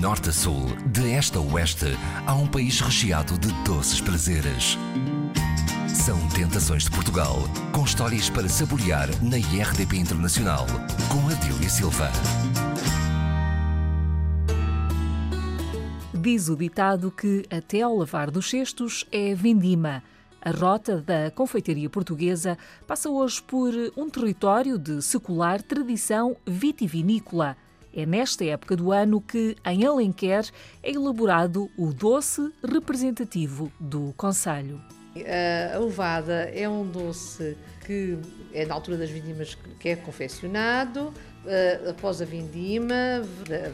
norte 0.00 0.30
a 0.30 0.32
sul, 0.32 0.64
de 0.86 1.12
este 1.12 1.36
a 1.36 1.40
oeste, 1.42 1.94
há 2.26 2.34
um 2.34 2.46
país 2.46 2.80
recheado 2.80 3.36
de 3.38 3.52
doces 3.64 4.00
prazeres. 4.00 4.78
São 5.86 6.18
Tentações 6.30 6.84
de 6.84 6.90
Portugal, 6.90 7.36
com 7.70 7.84
histórias 7.84 8.30
para 8.30 8.48
saborear 8.48 9.08
na 9.22 9.36
IRDP 9.36 9.98
Internacional, 9.98 10.66
com 11.12 11.28
Adília 11.28 11.68
Silva. 11.68 12.10
Diz 16.14 16.48
o 16.48 16.56
ditado 16.56 17.10
que 17.10 17.44
até 17.50 17.82
ao 17.82 17.94
lavar 17.94 18.30
dos 18.30 18.48
cestos 18.48 19.04
é 19.12 19.34
vindima. 19.34 20.02
A 20.40 20.50
rota 20.50 21.02
da 21.02 21.30
confeitaria 21.30 21.90
portuguesa 21.90 22.56
passa 22.86 23.10
hoje 23.10 23.42
por 23.42 23.74
um 23.98 24.08
território 24.08 24.78
de 24.78 25.02
secular 25.02 25.60
tradição 25.60 26.34
vitivinícola. 26.46 27.54
É 27.94 28.06
nesta 28.06 28.44
época 28.44 28.76
do 28.76 28.92
ano 28.92 29.20
que, 29.20 29.56
em 29.66 29.84
Alenquer, 29.84 30.44
é 30.82 30.92
elaborado 30.92 31.70
o 31.76 31.92
doce 31.92 32.52
representativo 32.62 33.72
do 33.80 34.14
Conselho. 34.16 34.80
A 35.74 35.80
ovada 35.80 36.50
é 36.54 36.68
um 36.68 36.86
doce 36.86 37.56
que 37.84 38.16
é 38.54 38.64
na 38.64 38.74
altura 38.74 38.96
das 38.96 39.10
vindimas 39.10 39.58
que 39.80 39.88
é 39.88 39.96
confeccionado, 39.96 41.12
após 41.88 42.22
a 42.22 42.24
vindima 42.24 42.94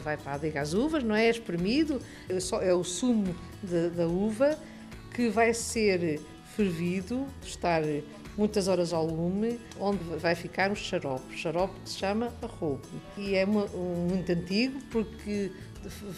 vai 0.03 0.17
para 0.17 0.31
a 0.31 0.35
adega 0.35 0.61
às 0.61 0.73
uvas, 0.73 1.03
não 1.03 1.13
é? 1.13 1.29
Espremido, 1.29 2.01
é 2.61 2.73
o 2.73 2.83
sumo 2.83 3.35
da 3.95 4.07
uva 4.07 4.57
que 5.13 5.29
vai 5.29 5.53
ser 5.53 6.19
fervido, 6.55 7.27
estar 7.43 7.83
muitas 8.37 8.67
horas 8.67 8.93
ao 8.93 9.05
lume, 9.05 9.59
onde 9.79 10.03
vai 10.17 10.35
ficar 10.35 10.71
o 10.71 10.75
xarope, 10.75 11.35
xarope 11.35 11.73
que 11.83 11.89
se 11.89 11.97
chama 11.97 12.31
arrobo. 12.41 12.81
E 13.17 13.35
é 13.35 13.45
muito 13.45 14.31
antigo 14.31 14.79
porque 14.91 15.51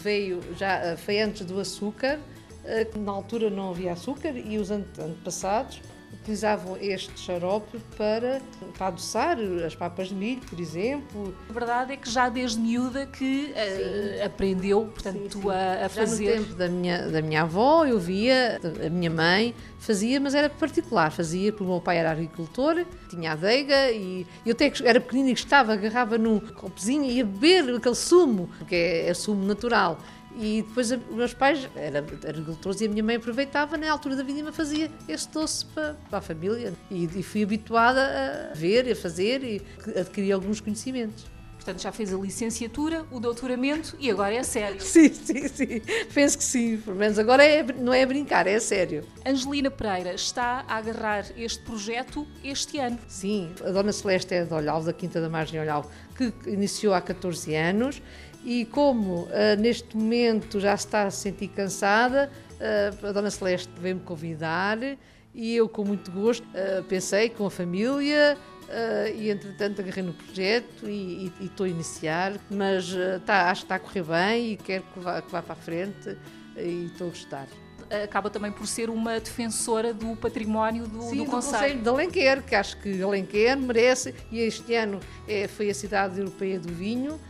veio 0.02 0.40
já 0.56 0.96
foi 0.96 1.20
antes 1.20 1.46
do 1.46 1.58
açúcar, 1.58 2.20
eh, 2.64 2.86
na 2.96 3.12
altura 3.12 3.48
não 3.48 3.70
havia 3.70 3.92
açúcar 3.92 4.36
e 4.36 4.58
os 4.58 4.70
antepassados 4.70 5.80
utilizavam 6.22 6.76
este 6.80 7.18
xarope 7.18 7.78
para, 7.96 8.40
para 8.76 8.88
adoçar 8.88 9.38
as 9.66 9.74
papas 9.74 10.08
de 10.08 10.14
milho, 10.14 10.40
por 10.48 10.60
exemplo. 10.60 11.34
A 11.48 11.52
verdade 11.52 11.92
é 11.94 11.96
que 11.96 12.10
já 12.10 12.28
desde 12.28 12.60
miúda 12.60 13.06
que 13.06 13.52
uh, 13.52 14.26
aprendeu, 14.26 14.86
portanto, 14.86 15.32
sim, 15.32 15.42
sim. 15.42 15.50
A, 15.50 15.86
a, 15.86 15.88
fazer. 15.88 16.24
Já 16.24 16.38
no 16.38 16.44
tempo 16.44 16.54
da 16.56 16.68
minha, 16.68 17.08
da 17.08 17.22
minha 17.22 17.42
avó, 17.42 17.86
eu 17.86 17.98
via, 17.98 18.60
a 18.84 18.90
minha 18.90 19.10
mãe 19.10 19.54
fazia, 19.78 20.20
mas 20.20 20.34
era 20.34 20.50
particular, 20.50 21.10
fazia 21.10 21.52
porque 21.52 21.64
o 21.64 21.68
meu 21.68 21.80
pai 21.80 21.96
era 21.96 22.10
agricultor, 22.10 22.84
tinha 23.08 23.32
adega 23.32 23.90
e 23.90 24.26
eu 24.44 24.52
até 24.52 24.70
era 24.84 25.00
pequenina 25.00 25.30
e 25.30 25.32
gostava, 25.32 25.72
agarrava 25.72 26.18
num 26.18 26.38
copozinho 26.38 27.04
e 27.04 27.16
ia 27.16 27.24
beber 27.24 27.74
aquele 27.74 27.94
sumo, 27.94 28.50
porque 28.58 28.74
é, 28.74 29.08
é 29.08 29.14
sumo 29.14 29.44
natural. 29.44 29.98
E 30.36 30.62
depois 30.62 30.90
os 30.90 30.98
meus 31.10 31.34
pais 31.34 31.68
eram 31.74 32.06
agricultores 32.28 32.80
e 32.80 32.86
a 32.86 32.88
minha 32.88 33.02
mãe 33.02 33.16
aproveitava, 33.16 33.76
na 33.76 33.90
altura 33.90 34.16
da 34.16 34.22
vindima 34.22 34.52
fazia 34.52 34.90
esse 35.08 35.28
doce 35.30 35.66
para, 35.66 35.96
para 36.08 36.18
a 36.18 36.22
família. 36.22 36.72
E, 36.90 37.04
e, 37.04 37.22
fui 37.22 37.42
habituada 37.42 38.50
a 38.52 38.54
ver, 38.54 38.90
a 38.90 38.96
fazer 38.96 39.42
e 39.42 39.62
adquirir 39.98 40.32
alguns 40.32 40.60
conhecimentos. 40.60 41.26
Portanto, 41.60 41.82
já 41.82 41.92
fez 41.92 42.12
a 42.12 42.16
licenciatura, 42.16 43.04
o 43.10 43.20
doutoramento 43.20 43.94
e 44.00 44.10
agora 44.10 44.34
é 44.34 44.42
sério. 44.42 44.80
Sim, 44.80 45.12
sim, 45.12 45.46
sim. 45.46 45.82
Penso 46.14 46.38
que 46.38 46.44
sim. 46.44 46.78
Pelo 46.78 46.96
menos 46.96 47.18
agora 47.18 47.44
é, 47.44 47.62
não 47.62 47.92
é 47.92 48.06
brincar, 48.06 48.46
é 48.46 48.58
sério. 48.58 49.04
Angelina 49.26 49.70
Pereira 49.70 50.14
está 50.14 50.64
a 50.66 50.76
agarrar 50.78 51.26
este 51.36 51.62
projeto 51.62 52.26
este 52.42 52.78
ano. 52.78 52.98
Sim, 53.06 53.52
a 53.62 53.70
Dona 53.70 53.92
Celeste 53.92 54.34
é 54.34 54.44
de 54.44 54.54
Olhal, 54.54 54.82
da 54.82 54.92
Quinta 54.94 55.20
da 55.20 55.28
Margem 55.28 55.60
Olhal, 55.60 55.84
que 56.16 56.32
iniciou 56.48 56.94
há 56.94 57.00
14 57.02 57.54
anos 57.54 58.00
e 58.42 58.64
como 58.64 59.24
uh, 59.24 59.28
neste 59.58 59.94
momento 59.94 60.58
já 60.58 60.72
está 60.72 61.02
a 61.02 61.10
se 61.10 61.18
sentir 61.18 61.48
cansada, 61.48 62.32
uh, 62.54 63.06
a 63.06 63.12
Dona 63.12 63.30
Celeste 63.30 63.70
veio-me 63.78 64.00
convidar 64.00 64.78
e 65.34 65.54
eu, 65.54 65.68
com 65.68 65.84
muito 65.84 66.10
gosto, 66.10 66.42
uh, 66.44 66.82
pensei 66.84 67.28
com 67.28 67.44
a 67.44 67.50
família 67.50 68.38
e, 69.16 69.30
entretanto, 69.30 69.80
agarrei 69.80 70.02
no 70.02 70.12
projeto 70.12 70.88
e, 70.88 71.32
estou 71.40 71.66
a 71.66 71.68
iniciar, 71.68 72.34
mas 72.50 72.94
tá, 73.26 73.50
acho 73.50 73.62
que 73.62 73.64
está 73.66 73.74
a 73.76 73.78
correr 73.78 74.02
bem 74.02 74.52
e 74.52 74.56
quero 74.56 74.84
que 74.84 75.00
vá, 75.00 75.20
que 75.20 75.30
vá 75.30 75.42
para 75.42 75.54
a 75.54 75.56
frente 75.56 76.16
e 76.56 76.86
estou 76.86 77.08
a 77.08 77.10
gostar 77.10 77.46
acaba 78.04 78.30
também 78.30 78.52
por 78.52 78.66
ser 78.66 78.88
uma 78.88 79.18
defensora 79.18 79.92
do 79.92 80.14
património 80.14 80.86
do, 80.86 81.02
Sim, 81.02 81.18
do, 81.18 81.24
do 81.24 81.30
Conselho. 81.30 81.58
Conselho 81.58 81.82
de 81.82 81.88
Alenquer, 81.88 82.42
que 82.42 82.54
acho 82.54 82.76
que 82.78 83.02
Alenquer 83.02 83.56
merece, 83.56 84.14
e 84.30 84.38
este 84.38 84.74
ano 84.74 85.00
é, 85.26 85.48
foi 85.48 85.70
a 85.70 85.74
cidade 85.74 86.18
europeia 86.20 86.58
do 86.58 86.72
vinho, 86.72 87.20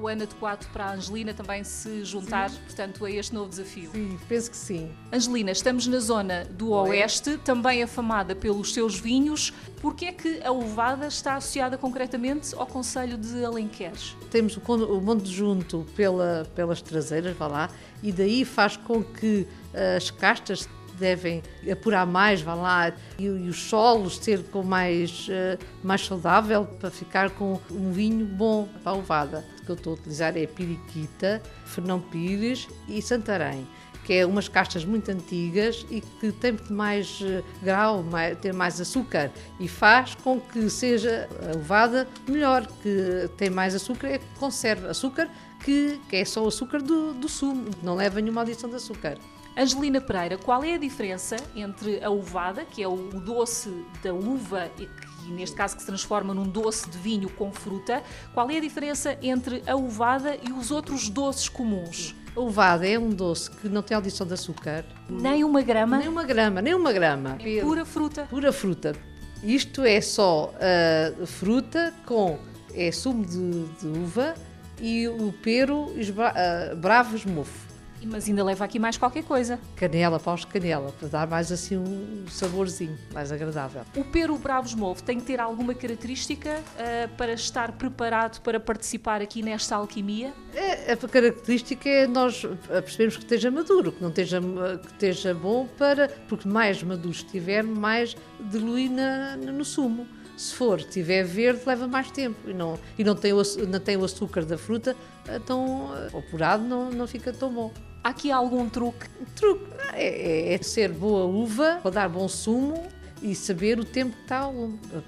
o 0.00 0.08
ano 0.08 0.22
adequado 0.22 0.66
para 0.72 0.86
a 0.86 0.94
Angelina 0.94 1.34
também 1.34 1.64
se 1.64 2.04
juntar, 2.04 2.50
sim. 2.50 2.58
portanto, 2.64 3.04
a 3.04 3.10
este 3.10 3.34
novo 3.34 3.48
desafio. 3.50 3.90
Sim, 3.92 4.18
penso 4.28 4.50
que 4.50 4.56
sim. 4.56 4.90
Angelina, 5.12 5.50
estamos 5.50 5.86
na 5.86 5.98
zona 5.98 6.44
do 6.50 6.70
Oeste, 6.70 7.30
Oeste 7.30 7.44
também 7.44 7.82
afamada 7.82 8.34
pelos 8.34 8.72
seus 8.72 8.98
vinhos. 8.98 9.52
Por 9.80 9.94
que 9.94 10.06
é 10.06 10.12
que 10.12 10.42
a 10.42 10.50
Ovada 10.50 11.06
está 11.06 11.36
associada 11.36 11.76
concretamente 11.78 12.54
ao 12.54 12.66
Conselho 12.66 13.16
de 13.16 13.44
Alenqueres? 13.44 14.16
Temos 14.30 14.56
o 14.56 15.00
Monte 15.00 15.28
Junto 15.30 15.86
pela, 15.94 16.46
pelas 16.54 16.80
traseiras, 16.80 17.36
vá 17.36 17.46
lá, 17.46 17.70
e 18.02 18.12
daí 18.12 18.44
faz 18.44 18.76
com 18.76 19.02
que 19.02 19.46
eh, 19.72 19.96
as 19.96 20.10
castas 20.10 20.68
devem 20.98 21.42
apurar 21.70 22.06
mais, 22.06 22.40
vá 22.40 22.54
lá, 22.54 22.92
e, 23.18 23.24
e 23.24 23.48
os 23.48 23.68
solos 23.68 24.16
ser 24.16 24.42
com 24.44 24.62
mais, 24.62 25.28
uh, 25.28 25.62
mais 25.82 26.04
saudável 26.04 26.64
para 26.64 26.90
ficar 26.90 27.30
com 27.30 27.60
um 27.70 27.92
vinho 27.92 28.24
bom 28.24 28.68
para 28.82 28.92
a 28.92 28.94
ovada. 28.94 29.44
Que 29.66 29.72
eu 29.72 29.76
estou 29.76 29.92
a 29.92 29.96
utilizar 29.96 30.36
é 30.36 30.46
Piriquita, 30.46 31.42
Fernão 31.66 32.00
Pires 32.00 32.68
e 32.88 33.02
Santarém 33.02 33.66
que 34.06 34.12
é 34.12 34.24
umas 34.24 34.46
castas 34.46 34.84
muito 34.84 35.10
antigas 35.10 35.84
e 35.90 36.00
que 36.00 36.30
tem 36.30 36.56
mais 36.70 37.20
uh, 37.20 37.42
grau, 37.60 38.04
mais, 38.04 38.38
tem 38.38 38.52
mais 38.52 38.80
açúcar 38.80 39.32
e 39.58 39.66
faz 39.66 40.14
com 40.14 40.40
que 40.40 40.70
seja 40.70 41.28
a 41.52 41.56
ovada 41.56 42.06
melhor, 42.28 42.64
que 42.80 43.28
tem 43.36 43.50
mais 43.50 43.74
açúcar, 43.74 44.06
é 44.06 44.18
que 44.18 44.38
conserva 44.38 44.90
açúcar 44.90 45.28
que, 45.64 46.00
que 46.08 46.16
é 46.16 46.24
só 46.24 46.44
o 46.44 46.46
açúcar 46.46 46.80
do, 46.80 47.14
do 47.14 47.28
sumo, 47.28 47.68
não 47.82 47.96
leva 47.96 48.20
nenhuma 48.20 48.42
adição 48.42 48.70
de 48.70 48.76
açúcar. 48.76 49.18
Angelina 49.58 50.00
Pereira, 50.00 50.36
qual 50.36 50.62
é 50.62 50.74
a 50.74 50.78
diferença 50.78 51.34
entre 51.56 52.04
a 52.04 52.10
uvada, 52.10 52.64
que 52.64 52.82
é 52.82 52.86
o 52.86 52.96
doce 52.96 53.84
da 54.02 54.12
uva 54.12 54.70
e 54.78 54.86
que 55.26 55.32
neste 55.32 55.56
caso 55.56 55.74
que 55.74 55.82
se 55.82 55.86
transforma 55.86 56.32
num 56.32 56.44
doce 56.44 56.88
de 56.88 56.96
vinho 56.96 57.28
com 57.28 57.52
fruta, 57.52 58.02
qual 58.32 58.48
é 58.48 58.58
a 58.58 58.60
diferença 58.60 59.18
entre 59.20 59.62
a 59.66 59.74
uvada 59.74 60.36
e 60.36 60.52
os 60.52 60.70
outros 60.70 61.08
doces 61.08 61.48
comuns? 61.48 62.14
A 62.36 62.40
uvada 62.40 62.86
é 62.86 62.98
um 62.98 63.10
doce 63.10 63.50
que 63.50 63.68
não 63.68 63.82
tem 63.82 63.96
adição 63.96 64.26
de 64.26 64.34
açúcar. 64.34 64.84
Nem 65.08 65.42
uma 65.42 65.62
grama? 65.62 65.98
Nem 65.98 66.08
uma 66.08 66.22
grama, 66.22 66.62
nem 66.62 66.74
uma 66.74 66.92
grama. 66.92 67.38
É 67.40 67.60
pura 67.60 67.84
fruta? 67.84 68.26
Pura 68.30 68.52
fruta. 68.52 68.94
Isto 69.42 69.82
é 69.82 70.00
só 70.00 70.52
uh, 70.54 71.26
fruta 71.26 71.92
com 72.04 72.38
é 72.74 72.92
sumo 72.92 73.24
de, 73.24 73.64
de, 73.80 73.86
uva 73.86 74.34
e 74.80 75.08
o 75.08 75.34
pero 75.42 75.86
uh, 75.86 76.76
bravos 76.76 77.24
mofo. 77.24 77.65
Mas 78.04 78.28
ainda 78.28 78.44
leva 78.44 78.64
aqui 78.64 78.78
mais 78.78 78.96
qualquer 78.96 79.24
coisa. 79.24 79.58
Canela, 79.76 80.18
paus 80.18 80.40
de 80.40 80.46
canela, 80.46 80.92
para 80.98 81.08
dar 81.08 81.26
mais 81.26 81.50
assim 81.50 81.76
um 81.76 82.26
saborzinho, 82.28 82.96
mais 83.12 83.32
agradável. 83.32 83.82
O 83.96 84.04
peru 84.04 84.38
Bravos 84.38 84.74
Movo 84.74 85.02
tem 85.02 85.18
que 85.18 85.26
ter 85.26 85.40
alguma 85.40 85.74
característica 85.74 86.60
uh, 86.60 87.08
para 87.16 87.32
estar 87.32 87.72
preparado 87.72 88.40
para 88.40 88.60
participar 88.60 89.20
aqui 89.22 89.42
nesta 89.42 89.76
alquimia? 89.76 90.32
É, 90.54 90.92
a 90.92 90.96
característica 90.96 91.88
é 91.88 92.06
nós 92.06 92.44
percebemos 92.68 93.16
que 93.16 93.22
esteja 93.22 93.50
maduro, 93.50 93.92
que 93.92 94.02
não 94.02 94.08
esteja, 94.08 94.40
que 94.40 94.86
esteja 94.88 95.34
bom 95.34 95.66
para, 95.78 96.08
porque 96.28 96.48
mais 96.48 96.82
maduro 96.82 97.10
estiver, 97.10 97.62
mais 97.62 98.16
dilui 98.40 98.88
na, 98.88 99.36
no 99.36 99.64
sumo. 99.64 100.06
Se 100.36 100.54
for, 100.54 100.82
tiver 100.82 101.24
verde, 101.24 101.62
leva 101.66 101.88
mais 101.88 102.10
tempo 102.10 102.50
e 102.50 102.52
não, 102.52 102.78
e 102.98 103.02
não, 103.02 103.14
tem, 103.14 103.32
o, 103.32 103.42
não 103.68 103.80
tem 103.80 103.96
o 103.96 104.04
açúcar 104.04 104.44
da 104.44 104.58
fruta, 104.58 104.94
então 105.28 105.90
o 106.12 106.18
apurado 106.18 106.62
não, 106.62 106.90
não 106.90 107.06
fica 107.06 107.32
tão 107.32 107.52
bom. 107.52 107.72
Há 108.04 108.10
aqui 108.10 108.30
algum 108.30 108.68
truque? 108.68 109.08
Truque 109.34 109.64
é, 109.94 110.52
é, 110.52 110.54
é 110.54 110.58
ser 110.62 110.92
boa 110.92 111.24
uva, 111.24 111.78
para 111.82 111.90
dar 111.90 112.08
bom 112.08 112.28
sumo 112.28 112.86
e 113.22 113.34
saber 113.34 113.80
o 113.80 113.84
tempo 113.84 114.14
que 114.14 114.22
está 114.22 114.48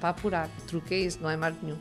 para 0.01 0.09
apurar. 0.09 0.49
O 0.63 0.67
truque 0.67 0.95
é 0.95 0.99
isso, 1.01 1.19
não 1.21 1.29
é 1.29 1.37
mais 1.37 1.55
nenhum. 1.63 1.79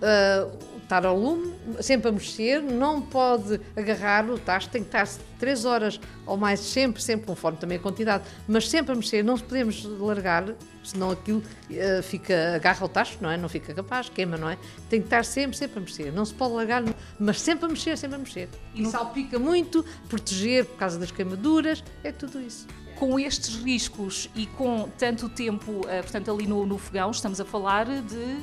Uh, 0.00 0.70
estar 0.90 1.06
ao 1.06 1.16
lume, 1.16 1.54
sempre 1.80 2.08
a 2.08 2.12
mexer, 2.12 2.60
não 2.60 3.00
pode 3.00 3.60
agarrar 3.76 4.28
o 4.28 4.36
tacho, 4.36 4.68
tem 4.68 4.82
que 4.82 4.88
estar 4.88 5.06
3 5.38 5.64
horas 5.64 6.00
ou 6.26 6.36
mais, 6.36 6.58
sempre, 6.58 7.00
sempre, 7.00 7.26
conforme 7.26 7.58
também 7.58 7.78
a 7.78 7.80
quantidade, 7.80 8.24
mas 8.48 8.68
sempre 8.68 8.92
a 8.92 8.94
mexer, 8.96 9.22
não 9.22 9.38
podemos 9.38 9.84
largar, 9.84 10.52
senão 10.82 11.12
aquilo 11.12 11.38
uh, 11.38 12.02
fica, 12.02 12.56
agarra 12.56 12.84
o 12.84 12.88
tacho, 12.88 13.18
não 13.20 13.30
é? 13.30 13.36
Não 13.36 13.48
fica 13.48 13.72
capaz, 13.72 14.08
queima, 14.08 14.36
não 14.36 14.50
é? 14.50 14.58
Tem 14.88 15.00
que 15.00 15.06
estar 15.06 15.24
sempre, 15.24 15.56
sempre 15.56 15.78
a 15.78 15.80
mexer, 15.80 16.12
não 16.12 16.24
se 16.24 16.34
pode 16.34 16.54
largar, 16.54 16.82
mas 17.20 17.40
sempre 17.40 17.66
a 17.66 17.68
mexer, 17.68 17.96
sempre 17.96 18.16
a 18.16 18.18
mexer. 18.18 18.48
E 18.74 18.82
não... 18.82 18.90
salpica 18.90 19.38
muito, 19.38 19.84
proteger 20.08 20.64
por 20.64 20.76
causa 20.76 20.98
das 20.98 21.12
queimaduras, 21.12 21.84
é 22.02 22.10
tudo 22.10 22.40
isso 22.40 22.66
com 22.98 23.18
estes 23.18 23.56
riscos 23.62 24.28
e 24.36 24.44
com 24.44 24.86
tanto 24.98 25.26
tempo, 25.30 25.80
eh, 25.88 26.02
portanto, 26.02 26.30
ali 26.30 26.46
no, 26.46 26.66
no 26.66 26.76
fogão, 26.76 27.10
estamos 27.10 27.40
a 27.40 27.46
falar 27.46 27.86
de 27.86 28.36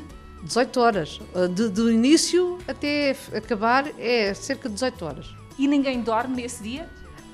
18 0.44 0.80
horas. 0.80 1.20
De, 1.54 1.70
do 1.70 1.92
início 1.92 2.58
até 2.68 3.16
acabar 3.36 3.88
é 3.98 4.34
cerca 4.34 4.70
de 4.70 4.76
18 4.76 5.06
horas. 5.06 5.36
E 5.58 5.68
ninguém 5.68 6.02
dorme 6.02 6.42
nesse 6.42 6.64
dia? 6.64 6.88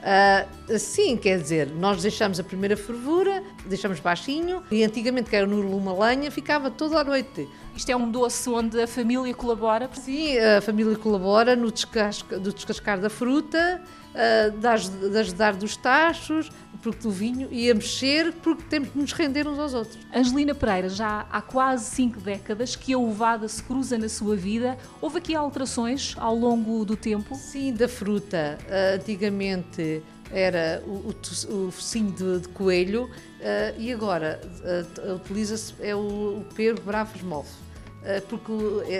Uh, 0.03 0.77
sim, 0.77 1.15
quer 1.15 1.39
dizer, 1.39 1.69
nós 1.69 2.01
deixamos 2.01 2.37
a 2.37 2.43
primeira 2.43 2.75
fervura, 2.75 3.41
deixamos 3.65 4.01
baixinho 4.01 4.61
e 4.69 4.83
antigamente, 4.83 5.29
que 5.29 5.35
era 5.35 5.47
no 5.47 5.61
lume 5.61 5.97
lenha, 5.97 6.29
ficava 6.29 6.69
toda 6.69 6.99
a 6.99 7.03
noite. 7.05 7.47
Isto 7.75 7.91
é 7.91 7.95
um 7.95 8.09
doce 8.09 8.49
onde 8.49 8.79
a 8.79 8.87
família 8.87 9.33
colabora? 9.33 9.89
Sim, 9.93 10.37
a 10.37 10.61
família 10.61 10.95
colabora 10.95 11.55
no 11.55 11.71
descascar, 11.71 12.39
descascar 12.39 12.99
da 12.99 13.09
fruta, 13.09 13.81
uh, 14.13 15.09
de 15.09 15.17
ajudar 15.17 15.55
dos 15.55 15.75
tachos, 15.75 16.51
porque 16.83 17.01
do 17.01 17.09
vinho 17.09 17.47
e 17.51 17.71
a 17.71 17.73
mexer, 17.73 18.31
porque 18.33 18.63
temos 18.63 18.91
de 18.91 18.99
nos 18.99 19.11
render 19.13 19.47
uns 19.47 19.57
aos 19.57 19.73
outros. 19.73 19.97
Angelina 20.13 20.53
Pereira, 20.53 20.87
já 20.87 21.25
há 21.31 21.41
quase 21.41 21.85
cinco 21.85 22.19
décadas 22.19 22.75
que 22.75 22.93
a 22.93 22.97
ovada 22.97 23.47
se 23.47 23.63
cruza 23.63 23.97
na 23.97 24.09
sua 24.09 24.35
vida. 24.35 24.77
Houve 25.01 25.17
aqui 25.17 25.35
alterações 25.35 26.15
ao 26.17 26.35
longo 26.35 26.85
do 26.85 26.95
tempo? 26.95 27.35
Sim, 27.35 27.73
da 27.73 27.87
fruta. 27.87 28.59
Uh, 28.67 28.95
antigamente 28.95 30.03
era 30.33 30.81
o, 30.85 31.09
o, 31.09 31.67
o 31.67 31.71
focinho 31.71 32.11
de, 32.11 32.39
de 32.39 32.47
coelho 32.49 33.05
uh, 33.05 33.79
e 33.79 33.93
agora 33.93 34.41
uh, 34.43 35.13
utiliza-se 35.15 35.73
é 35.79 35.95
o, 35.95 35.99
o 35.99 36.45
pero 36.55 36.81
bravo 36.81 37.15
esmolfe 37.15 37.63
porque 38.27 38.51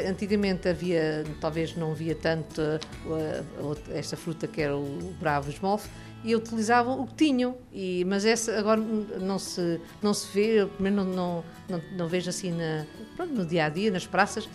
antigamente 0.08 0.70
havia, 0.70 1.26
talvez 1.42 1.76
não 1.76 1.92
havia 1.92 2.16
tanto 2.16 2.62
esta 3.94 4.16
fruta 4.16 4.48
que 4.48 4.62
era 4.62 4.78
o 4.78 5.14
bravo 5.20 5.50
esmolfe, 5.50 5.90
e 6.24 6.36
utilizavam 6.36 7.02
o 7.02 7.08
que 7.08 7.16
tinham. 7.16 7.56
E, 7.72 8.06
mas 8.06 8.26
essa 8.26 8.58
agora 8.58 8.80
não 8.80 9.38
se, 9.38 9.80
não 10.02 10.14
se 10.14 10.28
vê, 10.34 10.62
eu 10.62 10.70
primeiro 10.70 11.04
não, 11.04 11.14
não, 11.14 11.44
não, 11.70 11.82
não 11.98 12.08
vejo 12.08 12.30
assim 12.30 12.52
na, 12.52 12.86
pronto, 13.16 13.34
no 13.34 13.46
dia 13.46 13.66
a 13.66 13.70
dia, 13.70 13.92
nas 13.92 14.08
praças, 14.08 14.48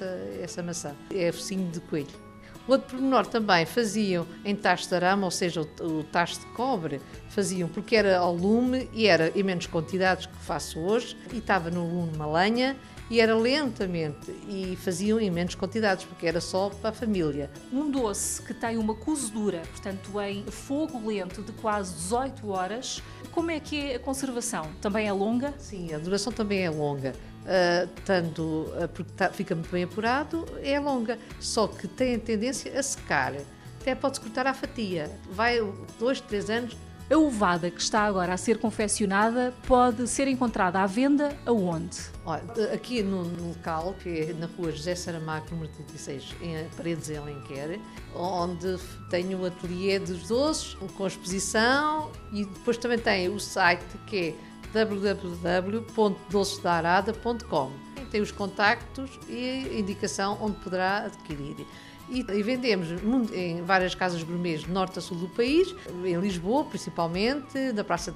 essa 0.42 0.62
maçã. 0.62 0.94
É 1.14 1.30
focinho 1.30 1.70
de 1.70 1.80
coelho. 1.80 2.27
O 2.68 2.72
outro 2.72 2.90
pormenor 2.90 3.26
também 3.26 3.64
faziam 3.64 4.26
em 4.44 4.54
tacho 4.54 4.86
de 4.86 4.94
arame, 4.94 5.24
ou 5.24 5.30
seja, 5.30 5.62
o, 5.62 6.00
o 6.00 6.04
tacho 6.04 6.38
de 6.38 6.46
cobre, 6.48 7.00
faziam 7.30 7.66
porque 7.66 7.96
era 7.96 8.18
ao 8.18 8.34
lume 8.34 8.90
e 8.92 9.06
era 9.06 9.32
em 9.34 9.42
menos 9.42 9.66
quantidades 9.66 10.26
que 10.26 10.36
faço 10.36 10.78
hoje, 10.78 11.16
e 11.32 11.38
estava 11.38 11.70
no 11.70 11.82
lume 11.88 12.14
uma 12.14 12.30
lenha 12.30 12.76
e 13.10 13.20
era 13.20 13.34
lentamente 13.34 14.30
e 14.46 14.76
faziam 14.76 15.18
em 15.18 15.30
menos 15.30 15.54
quantidades 15.54 16.04
porque 16.04 16.26
era 16.26 16.42
só 16.42 16.68
para 16.68 16.90
a 16.90 16.92
família. 16.92 17.50
Um 17.72 17.90
doce 17.90 18.42
que 18.42 18.52
tem 18.52 18.76
uma 18.76 18.94
cozedura, 18.94 19.62
portanto 19.70 20.20
em 20.20 20.44
fogo 20.44 21.08
lento 21.08 21.42
de 21.42 21.52
quase 21.52 21.94
18 21.94 22.48
horas, 22.50 23.02
como 23.32 23.50
é 23.50 23.60
que 23.60 23.92
é 23.92 23.94
a 23.94 23.98
conservação? 23.98 24.68
Também 24.80 25.08
é 25.08 25.12
longa? 25.12 25.54
Sim, 25.58 25.94
a 25.94 25.98
duração 25.98 26.32
também 26.32 26.64
é 26.64 26.70
longa. 26.70 27.14
Uh, 27.44 27.88
tanto 28.04 28.42
uh, 28.42 28.88
porque 28.92 29.10
tá, 29.16 29.30
fica 29.30 29.54
muito 29.54 29.70
bem 29.70 29.84
apurado, 29.84 30.44
é 30.62 30.78
longa, 30.78 31.18
só 31.40 31.66
que 31.66 31.88
tem 31.88 32.16
a 32.16 32.18
tendência 32.18 32.78
a 32.78 32.82
secar. 32.82 33.32
Até 33.80 33.94
pode-se 33.94 34.20
cortar 34.20 34.46
à 34.46 34.52
fatia. 34.52 35.10
Vai 35.30 35.58
dois, 35.98 36.20
três 36.20 36.50
anos, 36.50 36.76
a 37.10 37.16
ovada 37.16 37.70
que 37.70 37.80
está 37.80 38.02
agora 38.02 38.34
a 38.34 38.36
ser 38.36 38.58
confeccionada 38.58 39.54
pode 39.66 40.06
ser 40.06 40.28
encontrada 40.28 40.80
à 40.80 40.86
venda 40.86 41.34
aonde? 41.46 41.98
Olha, 42.26 42.42
aqui 42.74 43.02
no, 43.02 43.24
no, 43.24 43.48
local, 43.48 43.94
que 44.02 44.08
é 44.08 44.32
na 44.34 44.46
rua 44.46 44.70
José 44.70 44.94
Saramago, 44.94 45.46
número 45.50 45.72
36, 45.72 46.34
em 46.42 46.68
Paredes, 46.76 47.08
em 47.08 47.16
Alenquer, 47.16 47.80
onde 48.14 48.76
tenho 49.08 49.40
o 49.40 49.46
ateliê 49.46 49.98
dos 49.98 50.28
doces, 50.28 50.74
com 50.98 51.06
exposição, 51.06 52.12
e 52.30 52.44
depois 52.44 52.76
também 52.76 52.98
tem 52.98 53.30
o 53.30 53.40
site 53.40 53.84
que 54.06 54.18
é 54.18 54.34
www.docesdarada.com. 54.72 57.70
Tem 58.10 58.20
os 58.20 58.32
contactos 58.32 59.20
e 59.28 59.68
a 59.70 59.78
indicação 59.78 60.36
onde 60.40 60.58
poderá 60.58 61.04
adquirir 61.06 61.64
e, 62.10 62.42
vendemos 62.42 62.88
em 63.32 63.62
várias 63.62 63.94
casas 63.94 64.22
gourmets 64.22 64.62
de 64.62 64.70
norte 64.70 64.98
a 64.98 65.02
sul 65.02 65.18
do 65.18 65.28
país, 65.28 65.74
em 66.04 66.18
Lisboa 66.18 66.64
principalmente, 66.64 67.72
na 67.74 67.84
Praça 67.84 68.12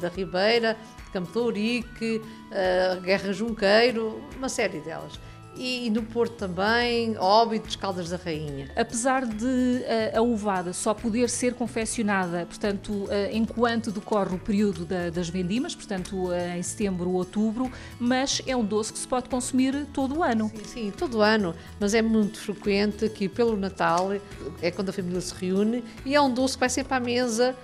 da 0.00 0.08
Ribeira, 0.08 0.76
Campo 1.12 1.32
de 1.32 1.38
Ourique, 1.38 2.22
uh, 2.22 3.00
Guerra 3.00 3.32
Junqueiro, 3.32 4.20
uma 4.36 4.48
série 4.48 4.80
delas 4.80 5.18
e, 5.56 5.90
no 5.90 6.02
Porto 6.02 6.34
também, 6.34 7.16
Óbidos, 7.18 7.76
Caldas 7.76 8.10
da 8.10 8.16
Rainha. 8.16 8.70
Apesar 8.76 9.26
de 9.26 9.44
uh, 9.44 10.18
a 10.18 10.22
ovada 10.22 10.72
só 10.72 10.94
poder 10.94 11.28
ser 11.28 11.54
confeccionada, 11.54 12.46
portanto, 12.46 12.92
uh, 12.92 13.08
enquanto 13.32 13.90
decorre 13.90 14.34
o 14.34 14.38
período 14.38 14.84
da, 14.84 15.10
das 15.10 15.28
vendimas, 15.28 15.74
portanto, 15.74 16.28
uh, 16.28 16.56
em 16.56 16.62
setembro 16.62 17.10
ou 17.10 17.16
outubro, 17.16 17.70
mas 17.98 18.40
é 18.46 18.56
um 18.56 18.64
doce 18.64 18.92
que 18.92 18.98
se 18.98 19.06
pode 19.06 19.28
consumir 19.28 19.86
todo 19.92 20.18
o 20.18 20.22
ano. 20.22 20.50
Sim, 20.54 20.64
sim, 20.64 20.90
todo 20.90 21.18
o 21.18 21.22
ano, 21.22 21.54
mas 21.78 21.94
é 21.94 22.02
muito 22.02 22.38
frequente 22.38 23.08
que 23.08 23.28
pelo 23.28 23.56
Natal 23.56 24.12
é 24.60 24.70
quando 24.70 24.88
a 24.88 24.92
família 24.92 25.20
se 25.20 25.34
reúne 25.34 25.84
e 26.04 26.14
é 26.14 26.20
um 26.20 26.32
doce 26.32 26.54
que 26.54 26.60
vai 26.60 26.68
sempre 26.68 26.94
à 26.94 27.00
mesa, 27.00 27.54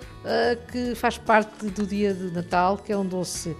que 0.71 0.95
faz 0.95 1.17
parte 1.17 1.65
do 1.67 1.85
dia 1.85 2.13
de 2.13 2.31
Natal, 2.31 2.77
que 2.77 2.91
é 2.91 2.97
um 2.97 3.05
doce 3.05 3.55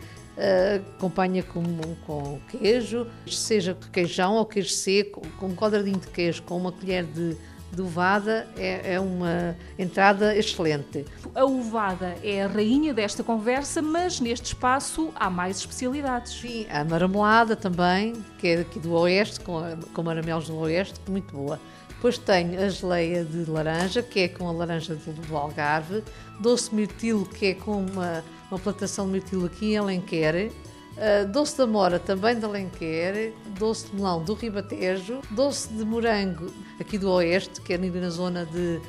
acompanha 0.98 1.44
com, 1.44 1.64
com 2.06 2.40
queijo, 2.50 3.06
seja 3.28 3.78
queijão 3.92 4.36
ou 4.36 4.46
queijo 4.46 4.70
seco, 4.70 5.22
com 5.38 5.48
um 5.48 5.56
quadradinho 5.56 6.00
de 6.00 6.08
queijo, 6.08 6.44
com 6.44 6.58
uma 6.58 6.72
colher 6.72 7.04
de, 7.04 7.36
de 7.72 7.82
ovada, 7.82 8.48
é, 8.58 8.94
é, 8.94 9.00
uma 9.00 9.56
entrada 9.78 10.36
excelente. 10.36 11.06
A 11.36 11.46
ovada 11.46 12.16
é 12.24 12.44
a 12.44 12.48
rainha 12.48 12.94
desta 12.94 13.24
conversa, 13.24 13.82
mas 13.82 14.20
neste 14.20 14.48
espaço 14.48 15.12
há 15.16 15.30
mais 15.30 15.58
especialidades. 15.58 16.34
Sim, 16.34 16.66
a 16.70 16.84
marmelada 16.84 17.56
também, 17.56 18.14
que 18.38 18.48
é 18.48 18.60
aqui 18.62 18.80
do 18.80 18.94
Oeste, 18.94 19.40
com, 19.42 19.62
com 19.94 20.04
maramelos 20.04 20.48
do 20.48 20.58
Oeste, 20.58 21.00
muito 21.10 21.36
boa. 21.36 21.60
Depois 21.90 22.18
tenho 22.18 22.62
a 22.62 22.70
geleia 22.70 23.26
de 23.26 23.50
laranja, 23.50 24.02
que 24.02 24.22
é 24.22 24.28
com 24.30 24.48
a 24.48 24.54
laranja 24.54 24.96
do 24.96 25.36
Algarve, 25.36 26.02
doce 26.40 26.74
mirtilo, 26.74 27.26
que 27.26 27.48
é 27.48 27.54
com 27.54 27.84
uma 27.84 28.24
uma 28.50 28.60
plantação 28.60 29.06
de 29.06 29.14
mirtilo 29.14 29.46
aqui 29.46 29.74
em 29.74 29.78
Alenquer, 29.78 30.52
uh, 30.52 31.28
doce 31.32 31.56
de 31.56 31.62
amora 31.62 32.00
também 32.00 32.38
de 32.38 32.46
Alenquer, 32.46 33.34
doce 33.58 33.88
de 33.88 33.96
melão 33.96 34.24
do 34.24 34.34
Ribatejo, 34.34 35.22
doce 35.32 35.70
de 35.70 35.86
morango 35.86 36.52
aqui 36.80 36.98
do 36.98 37.12
Oeste, 37.12 37.62
que 37.62 37.74
é 37.74 37.78
na 37.78 38.10
zona 38.10 38.46
de, 38.46 38.82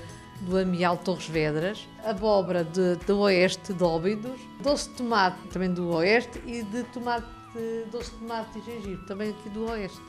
do 0.43 0.59
Amial 0.59 0.97
Torres 0.97 1.29
Vedras, 1.29 1.87
abóbora 2.05 2.65
de, 2.65 2.97
do 3.07 3.21
Oeste 3.21 3.73
de 3.73 3.85
Óbidos, 3.85 4.41
doce 4.63 4.89
de 4.91 4.97
tomate 4.97 5.39
também 5.49 5.73
do 5.73 5.91
Oeste 5.95 6.41
e 6.47 6.63
de 6.63 6.83
tomate, 6.85 7.27
doce 7.93 8.11
de 8.11 8.17
tomate 8.17 8.59
e 8.59 8.63
gengibre 8.63 9.07
também 9.07 9.31
aqui 9.31 9.49
do 9.51 9.67
Oeste. 9.71 10.01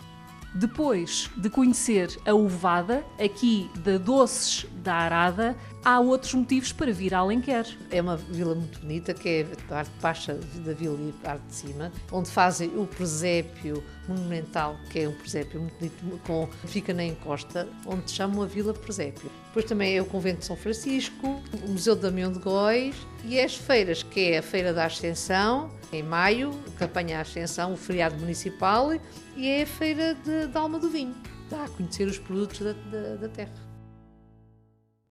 Depois 0.53 1.29
de 1.37 1.49
conhecer 1.49 2.19
a 2.25 2.33
ovada, 2.33 3.05
aqui 3.17 3.71
da 3.77 3.97
Doces 3.97 4.65
da 4.83 4.95
Arada, 4.95 5.55
há 5.83 5.99
outros 5.99 6.33
motivos 6.33 6.71
para 6.71 6.91
vir 6.91 7.13
a 7.13 7.19
Alenquer. 7.19 7.65
É 7.89 8.01
uma 8.01 8.17
vila 8.17 8.55
muito 8.55 8.79
bonita, 8.79 9.13
que 9.13 9.29
é 9.29 9.41
a 9.41 9.67
parte 9.67 9.91
baixa 10.01 10.33
da 10.65 10.73
vila 10.73 10.97
e 10.99 11.09
a 11.09 11.25
parte 11.25 11.45
de 11.47 11.55
cima, 11.55 11.91
onde 12.11 12.29
fazem 12.29 12.69
o 12.77 12.85
presépio 12.85 13.83
monumental, 14.07 14.77
que 14.89 14.99
é 14.99 15.07
um 15.07 15.13
presépio 15.13 15.59
muito 15.61 15.75
bonito, 15.77 16.21
com, 16.25 16.47
fica 16.67 16.93
na 16.93 17.03
encosta, 17.03 17.67
onde 17.85 18.11
chamam 18.11 18.43
a 18.43 18.45
Vila 18.45 18.73
Presépio. 18.73 19.29
Depois 19.47 19.65
também 19.65 19.97
é 19.97 20.01
o 20.01 20.05
Convento 20.05 20.39
de 20.39 20.45
São 20.45 20.55
Francisco, 20.55 21.41
o 21.63 21.71
Museu 21.71 21.95
de 21.95 22.01
Damião 22.01 22.31
de 22.31 22.39
Góis 22.39 22.95
e 23.25 23.39
as 23.39 23.55
feiras, 23.55 24.03
que 24.03 24.31
é 24.31 24.37
a 24.39 24.41
Feira 24.41 24.73
da 24.73 24.85
Ascensão, 24.85 25.71
em 25.91 26.03
maio, 26.03 26.51
que 26.77 26.83
apanha 26.83 27.19
a 27.19 27.21
Ascensão, 27.21 27.73
o 27.73 27.77
feriado 27.77 28.17
municipal, 28.17 28.91
e 29.35 29.47
é 29.47 29.63
a 29.63 29.67
Feira 29.67 30.15
de 30.15 30.57
Alma 30.57 30.79
do 30.79 30.89
Vinho. 30.89 31.15
Dá 31.49 31.65
a 31.65 31.69
conhecer 31.69 32.07
os 32.07 32.17
produtos 32.17 32.59
da, 32.59 32.73
da, 32.73 33.15
da 33.15 33.29
terra. 33.29 33.70